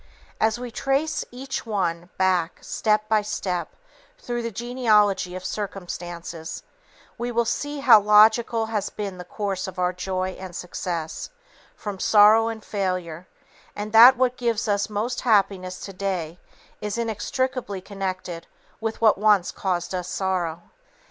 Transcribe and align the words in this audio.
As 0.39 0.57
we 0.57 0.71
trace 0.71 1.23
each 1.29 1.63
one, 1.63 2.09
back, 2.17 2.57
step 2.63 3.07
by 3.07 3.21
step, 3.21 3.75
through 4.17 4.41
the 4.41 4.49
genealogy 4.49 5.35
of 5.35 5.45
circumstances, 5.45 6.63
we 7.19 7.31
will 7.31 7.45
see 7.45 7.81
how 7.81 7.99
logical 7.99 8.65
has 8.65 8.89
been 8.89 9.19
the 9.19 9.23
course 9.23 9.67
of 9.67 9.77
our 9.77 9.93
joy 9.93 10.29
and 10.39 10.55
success, 10.55 11.29
from 11.75 11.99
sorrow 11.99 12.47
and 12.47 12.63
failure, 12.65 13.27
and 13.75 13.93
that 13.93 14.17
what 14.17 14.37
gives 14.37 14.67
us 14.67 14.89
most 14.89 15.21
happiness 15.21 15.79
to 15.81 15.93
day 15.93 16.39
is 16.81 16.97
inextricably 16.97 17.79
connected 17.79 18.47
with 18.79 19.01
what 19.01 19.19
once 19.19 19.51
caused 19.51 19.93
us 19.93 20.07
sorrow. 20.07 20.63